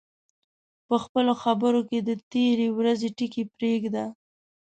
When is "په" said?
0.87-0.95